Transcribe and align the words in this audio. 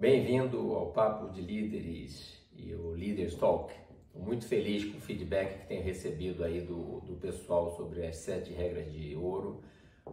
Bem-vindo 0.00 0.74
ao 0.76 0.92
Papo 0.92 1.28
de 1.28 1.42
Líderes 1.42 2.42
e 2.56 2.72
o 2.72 2.92
Leaders 2.92 3.34
Talk. 3.34 3.70
Estou 4.06 4.22
muito 4.22 4.46
feliz 4.46 4.82
com 4.82 4.96
o 4.96 5.00
feedback 5.02 5.58
que 5.58 5.66
tenho 5.66 5.82
recebido 5.82 6.42
aí 6.42 6.62
do, 6.62 7.00
do 7.00 7.16
pessoal 7.16 7.76
sobre 7.76 8.06
as 8.06 8.16
sete 8.16 8.50
regras 8.50 8.90
de 8.90 9.14
ouro, 9.14 9.62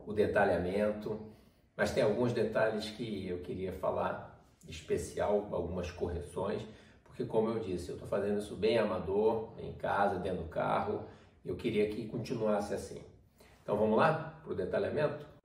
o 0.05 0.11
detalhamento, 0.11 1.17
mas 1.73 1.93
tem 1.93 2.03
alguns 2.03 2.33
detalhes 2.33 2.89
que 2.89 3.29
eu 3.29 3.37
queria 3.37 3.71
falar, 3.71 4.45
especial, 4.67 5.47
algumas 5.53 5.89
correções, 5.89 6.61
porque 7.05 7.23
como 7.23 7.47
eu 7.47 7.59
disse, 7.59 7.87
eu 7.87 7.95
estou 7.95 8.09
fazendo 8.09 8.39
isso 8.39 8.57
bem 8.57 8.77
amador, 8.77 9.53
em 9.57 9.71
casa, 9.71 10.19
dentro 10.19 10.43
do 10.43 10.49
carro, 10.49 11.05
eu 11.45 11.55
queria 11.55 11.89
que 11.89 12.09
continuasse 12.09 12.73
assim. 12.73 13.01
Então 13.63 13.77
vamos 13.77 13.95
lá 13.95 14.37
para 14.43 14.51
o 14.51 14.53
detalhamento? 14.53 15.36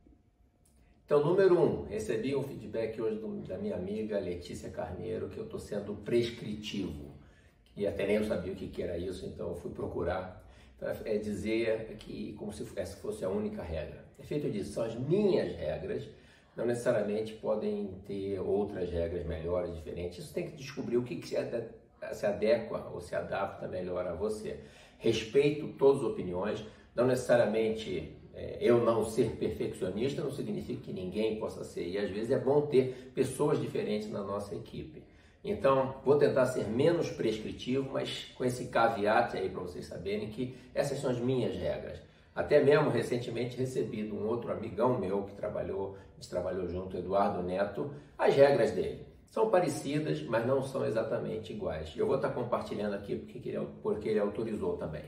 Então, 1.12 1.22
número 1.22 1.60
um, 1.60 1.82
recebi 1.82 2.34
um 2.34 2.42
feedback 2.42 2.98
hoje 2.98 3.18
do, 3.18 3.28
da 3.42 3.58
minha 3.58 3.76
amiga 3.76 4.18
Letícia 4.18 4.70
Carneiro 4.70 5.28
que 5.28 5.36
eu 5.36 5.44
estou 5.44 5.60
sendo 5.60 5.94
prescritivo. 5.94 7.12
E 7.76 7.86
até 7.86 8.06
nem 8.06 8.16
eu 8.16 8.24
sabia 8.24 8.50
o 8.50 8.56
que, 8.56 8.66
que 8.68 8.82
era 8.82 8.96
isso, 8.96 9.26
então 9.26 9.48
eu 9.48 9.54
fui 9.54 9.70
procurar. 9.72 10.42
Então, 10.74 10.88
é 11.04 11.18
dizer 11.18 11.96
que 11.98 12.32
como 12.38 12.50
se 12.50 12.66
essa 12.76 12.96
fosse 12.96 13.26
a 13.26 13.28
única 13.28 13.62
regra. 13.62 14.02
É 14.18 14.22
feito 14.22 14.50
disso, 14.50 14.72
são 14.72 14.84
as 14.84 14.94
minhas 14.94 15.54
regras, 15.54 16.08
não 16.56 16.64
necessariamente 16.64 17.34
podem 17.34 17.88
ter 18.06 18.40
outras 18.40 18.88
regras 18.88 19.26
melhores, 19.26 19.74
diferentes. 19.74 20.24
Isso 20.24 20.32
tem 20.32 20.46
que 20.46 20.56
descobrir 20.56 20.96
o 20.96 21.02
que, 21.02 21.16
que 21.16 21.28
se, 21.28 21.36
se 22.12 22.24
adequa 22.24 22.90
ou 22.90 23.02
se 23.02 23.14
adapta 23.14 23.68
melhor 23.68 24.06
a 24.06 24.14
você. 24.14 24.60
Respeito 24.96 25.74
todas 25.76 26.00
as 26.00 26.08
opiniões, 26.08 26.64
não 26.94 27.06
necessariamente 27.06 28.16
eu 28.62 28.84
não 28.84 29.04
ser 29.04 29.32
perfeccionista 29.32 30.22
não 30.22 30.30
significa 30.30 30.82
que 30.82 30.92
ninguém 30.92 31.38
possa 31.38 31.64
ser. 31.64 31.88
E 31.88 31.98
às 31.98 32.08
vezes 32.10 32.30
é 32.30 32.38
bom 32.38 32.62
ter 32.62 33.10
pessoas 33.12 33.60
diferentes 33.60 34.08
na 34.08 34.22
nossa 34.22 34.54
equipe. 34.54 35.02
Então, 35.44 35.96
vou 36.04 36.16
tentar 36.16 36.46
ser 36.46 36.68
menos 36.68 37.10
prescritivo, 37.10 37.90
mas 37.92 38.32
com 38.36 38.44
esse 38.44 38.66
caveat 38.66 39.36
aí 39.36 39.48
para 39.48 39.62
vocês 39.62 39.86
saberem 39.86 40.28
que 40.28 40.56
essas 40.72 40.98
são 40.98 41.10
as 41.10 41.18
minhas 41.18 41.56
regras. 41.56 42.00
Até 42.32 42.62
mesmo 42.62 42.88
recentemente 42.88 43.56
recebi 43.58 44.04
de 44.04 44.12
um 44.12 44.26
outro 44.28 44.52
amigão 44.52 44.98
meu 44.98 45.24
que 45.24 45.34
trabalhou, 45.34 45.98
trabalhou 46.30 46.68
junto, 46.68 46.96
Eduardo 46.96 47.42
Neto, 47.42 47.92
as 48.16 48.34
regras 48.34 48.70
dele. 48.70 49.04
São 49.26 49.50
parecidas, 49.50 50.22
mas 50.22 50.46
não 50.46 50.62
são 50.62 50.86
exatamente 50.86 51.52
iguais. 51.52 51.92
Eu 51.96 52.06
vou 52.06 52.16
estar 52.16 52.30
compartilhando 52.30 52.94
aqui 52.94 53.16
porque 53.16 53.48
ele, 53.48 53.66
porque 53.82 54.08
ele 54.08 54.20
autorizou 54.20 54.76
também. 54.76 55.02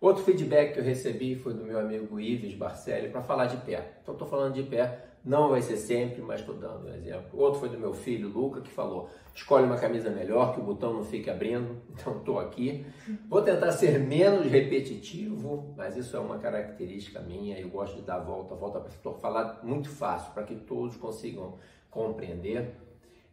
Outro 0.00 0.22
feedback 0.22 0.74
que 0.74 0.78
eu 0.78 0.84
recebi 0.84 1.34
foi 1.34 1.54
do 1.54 1.64
meu 1.64 1.78
amigo 1.78 2.20
Ives 2.20 2.54
Barcelli 2.54 3.08
para 3.08 3.20
falar 3.20 3.46
de 3.46 3.56
pé. 3.56 3.98
Então 4.00 4.14
estou 4.14 4.28
falando 4.28 4.54
de 4.54 4.62
pé, 4.62 5.06
não 5.24 5.48
vai 5.48 5.60
ser 5.60 5.76
sempre, 5.76 6.22
mas 6.22 6.38
estou 6.38 6.54
dando 6.54 6.86
um 6.86 6.94
exemplo. 6.94 7.36
Outro 7.36 7.58
foi 7.58 7.68
do 7.68 7.78
meu 7.78 7.92
filho 7.92 8.28
Luca 8.28 8.60
que 8.60 8.70
falou: 8.70 9.10
escolhe 9.34 9.66
uma 9.66 9.76
camisa 9.76 10.08
melhor 10.08 10.54
que 10.54 10.60
o 10.60 10.62
botão 10.62 10.94
não 10.94 11.04
fique 11.04 11.28
abrindo. 11.28 11.82
Então 11.98 12.16
estou 12.18 12.38
aqui. 12.38 12.86
Vou 13.28 13.42
tentar 13.42 13.72
ser 13.72 13.98
menos 13.98 14.46
repetitivo, 14.46 15.74
mas 15.76 15.96
isso 15.96 16.16
é 16.16 16.20
uma 16.20 16.38
característica 16.38 17.20
minha. 17.20 17.58
Eu 17.58 17.68
gosto 17.68 17.96
de 17.96 18.02
dar 18.02 18.16
a 18.16 18.20
volta, 18.20 18.54
volta 18.54 18.78
para 18.78 19.12
falar 19.14 19.60
muito 19.64 19.90
fácil 19.90 20.32
para 20.32 20.44
que 20.44 20.54
todos 20.54 20.96
consigam 20.96 21.58
compreender. 21.90 22.70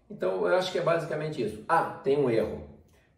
Então 0.10 0.48
eu 0.48 0.56
acho 0.56 0.72
que 0.72 0.80
é 0.80 0.82
basicamente 0.82 1.44
isso. 1.44 1.64
Ah, 1.68 2.02
tem 2.04 2.18
um 2.18 2.28
erro 2.28 2.75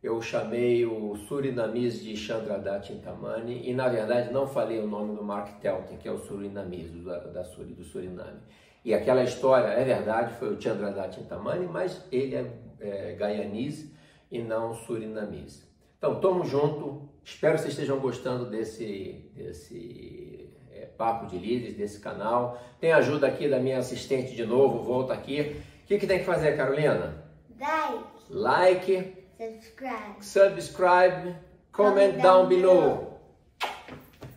eu 0.08 0.22
chamei 0.22 0.86
o 0.86 1.16
Surinamese 1.28 2.02
de 2.02 2.16
Chandradat 2.16 2.92
Intamani 2.92 3.70
e 3.70 3.74
na 3.74 3.90
verdade 3.90 4.32
não 4.32 4.48
falei 4.48 4.80
o 4.80 4.88
nome 4.88 5.16
do 5.16 5.24
Mark 5.24 5.60
Telton, 5.60 5.98
que 5.98 6.08
é 6.08 6.12
o 6.12 6.18
Surinamese 6.18 7.00
da, 7.00 7.20
da 7.20 7.44
Suri, 7.44 7.74
do 7.74 7.84
Suriname. 7.84 8.40
E 8.86 8.94
aquela 8.94 9.22
história, 9.22 9.68
é 9.68 9.84
verdade, 9.84 10.36
foi 10.36 10.54
o 10.54 10.62
Chandradat 10.62 11.20
Intamani, 11.20 11.68
mas 11.68 12.06
ele 12.10 12.36
é, 12.36 12.52
é 12.80 13.16
gaianese 13.16 13.94
e 14.32 14.42
não 14.42 14.74
surinamese. 14.74 15.66
Então, 15.98 16.22
tamo 16.22 16.46
junto. 16.46 17.10
Espero 17.24 17.56
que 17.56 17.62
vocês 17.62 17.74
estejam 17.74 18.00
gostando 18.00 18.50
desse, 18.50 19.30
desse 19.36 20.50
é, 20.72 20.86
papo 20.86 21.28
de 21.28 21.38
líderes, 21.38 21.76
desse 21.76 22.00
canal. 22.00 22.62
Tem 22.80 22.94
ajuda 22.94 23.28
aqui 23.28 23.50
da 23.50 23.60
minha 23.60 23.80
assistente 23.80 24.34
de 24.34 24.46
novo, 24.46 24.84
volta 24.84 25.14
aqui. 25.14 25.62
O 25.84 25.88
que, 25.88 25.98
que 25.98 26.08
tem 26.08 26.20
que 26.20 26.26
fazer, 26.26 26.56
Carolina? 26.56 27.26
Like. 27.60 28.06
Like 28.30 29.27
Subscribe. 29.38 30.24
subscribe, 30.24 31.36
comment 31.72 32.18
down 32.22 32.50
below. 32.50 33.20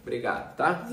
Obrigado, 0.03 0.57
tá? 0.57 0.87